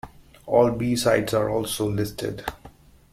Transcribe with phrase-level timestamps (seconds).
[0.47, 2.43] All B-sides are also listed.